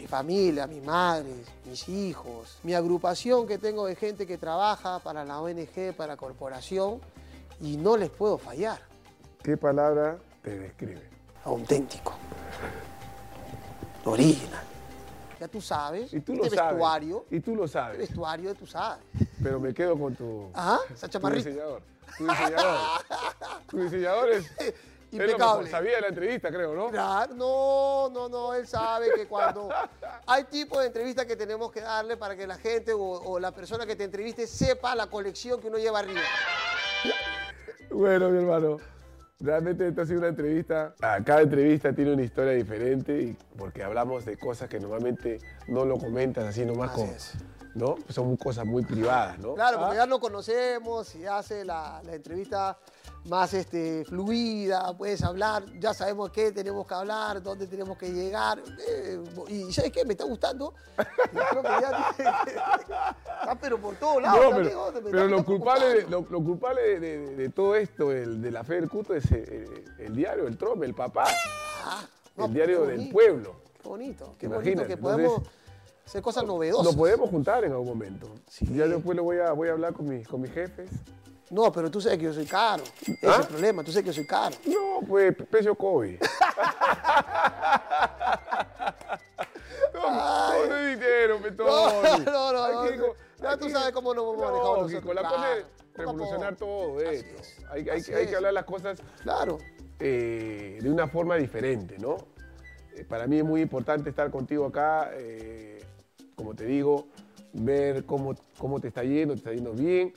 [0.00, 5.24] Mi familia, mis madres, mis hijos, mi agrupación que tengo de gente que trabaja para
[5.24, 7.00] la ONG, para la corporación,
[7.60, 8.80] y no les puedo fallar.
[9.44, 11.08] ¿Qué palabra te describe?
[11.44, 12.14] Auténtico.
[14.04, 14.64] Original.
[15.38, 16.72] Ya tú sabes, Y tú este lo sabes.
[16.74, 17.98] vestuario, Y tú lo este sabes.
[17.98, 19.04] vestuario tú sabes.
[19.42, 21.48] Pero me quedo con tu, Ajá, esa tu chamarrita.
[21.48, 21.82] diseñador.
[22.16, 22.78] Tu diseñador.
[23.68, 24.74] tu diseñador es, es.
[25.10, 25.70] Impecable.
[25.70, 26.90] Sabía de la entrevista, creo, ¿no?
[26.90, 29.70] Claro, no, no, no, él sabe que cuando
[30.26, 33.52] hay tipos de entrevistas que tenemos que darle para que la gente o, o la
[33.52, 36.20] persona que te entreviste sepa la colección que uno lleva arriba.
[37.90, 38.76] Bueno, mi hermano,
[39.40, 40.94] realmente esta ha sido una entrevista.
[41.00, 45.86] Ah, Cada entrevista tiene una historia diferente y porque hablamos de cosas que normalmente no
[45.86, 47.08] lo comentas así nomás Así con,
[47.78, 47.96] ¿no?
[48.08, 49.54] Son cosas muy privadas, ¿no?
[49.54, 52.76] Claro, porque Ah, ya nos conocemos y hace la, la entrevista
[53.24, 58.60] más este, fluida, puedes hablar, ya sabemos qué tenemos que hablar, dónde tenemos que llegar.
[58.88, 60.04] eh, y ¿sabes qué?
[60.04, 60.74] Me está gustando.
[61.32, 64.40] Y creo que ya está pero por todos lados.
[64.54, 66.32] No, está, pero, lo culpable, de, preocupando.
[66.32, 69.30] lo, lo culpable de, de- de todo esto, el, de la fe del culto, es
[69.32, 71.24] el, el diario, el trome, el papá,
[71.84, 72.02] Ah,
[72.36, 73.56] el diario del bonito, pueblo.
[73.82, 75.48] Qué bonito, qué Imagínate, bonito que entonces, podemos
[76.08, 76.86] hacer cosas novedosas.
[76.86, 78.28] Nos podemos juntar en algún momento.
[78.48, 78.66] Sí.
[78.74, 80.90] Ya después lo voy a, voy a hablar con mis, con mis jefes.
[81.50, 82.82] No, pero tú sabes que yo soy caro.
[83.02, 83.38] Ese es ¿Ah?
[83.40, 84.56] el problema, tú sabes que yo soy caro.
[84.66, 86.18] No, pues, precio COVID.
[89.94, 92.24] no, no, no dinero, pe, Tony.
[92.24, 93.04] No, no, no, Hay que- no.
[93.40, 97.40] Ya tú sabes cómo nos hemos manejado nosotros, la cosa es revolucionar todo esto.
[97.40, 99.58] es, Hay, hay hay que hablar las cosas Claro.
[100.00, 102.16] eh, de una forma diferente, ¿no?
[102.96, 105.77] Eh, para mí es muy importante estar contigo acá, eh,
[106.38, 107.08] como te digo,
[107.52, 110.14] ver cómo, cómo te está yendo, te está yendo bien.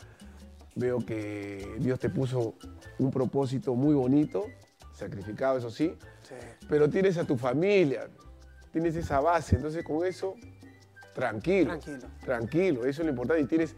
[0.75, 2.53] Veo que Dios te puso
[2.99, 4.45] un propósito muy bonito,
[4.93, 6.35] sacrificado, eso sí, Sí.
[6.69, 8.07] pero tienes a tu familia,
[8.71, 10.35] tienes esa base, entonces con eso,
[11.15, 11.71] tranquilo.
[11.79, 12.07] Tranquilo.
[12.23, 13.41] Tranquilo, eso es lo importante.
[13.41, 13.75] Y tienes,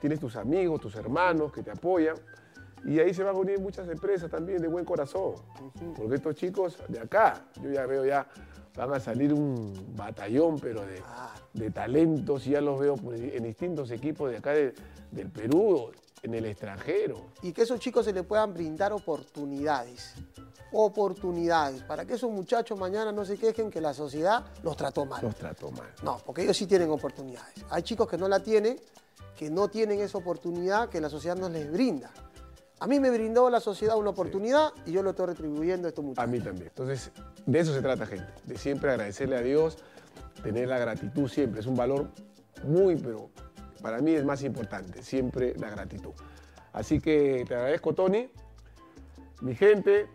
[0.00, 2.16] tienes tus amigos, tus hermanos que te apoyan.
[2.84, 5.32] Y ahí se van a unir muchas empresas también de buen corazón.
[5.96, 8.28] Porque estos chicos de acá, yo ya veo ya,
[8.76, 10.82] van a salir un batallón, pero
[11.54, 14.74] de, talentos, y ya los veo en distintos equipos de acá de-
[15.10, 15.90] del Perú,
[16.22, 17.26] en el extranjero.
[17.42, 20.14] Y que esos chicos se les puedan brindar oportunidades.
[20.72, 21.82] Oportunidades.
[21.84, 25.22] Para que esos muchachos mañana no se quejen que la sociedad los trató mal.
[25.22, 25.88] Los trato mal.
[26.02, 27.54] No, porque ellos sí tienen oportunidades.
[27.70, 28.78] Hay chicos que no la tienen,
[29.38, 32.10] que no tienen esa oportunidad que la sociedad no les brinda.
[32.78, 36.04] A mí me brindó la sociedad una oportunidad y yo lo estoy retribuyendo a estos
[36.04, 36.30] A muchachos.
[36.30, 36.68] mí también.
[36.68, 37.10] Entonces,
[37.46, 38.26] de eso se trata, gente.
[38.44, 39.78] De siempre agradecerle a Dios,
[40.42, 41.60] tener la gratitud siempre.
[41.60, 42.08] Es un valor
[42.64, 43.30] muy, pero
[43.80, 46.12] para mí es más importante, siempre la gratitud.
[46.72, 48.28] Así que te agradezco, Tony.
[49.40, 50.06] Mi gente,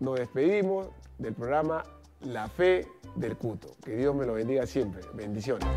[0.00, 0.88] nos despedimos
[1.18, 1.84] del programa
[2.22, 3.76] La Fe del Cuto.
[3.84, 5.02] Que Dios me lo bendiga siempre.
[5.14, 5.68] Bendiciones.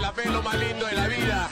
[0.00, 1.50] La fe es lo más lindo de la vida.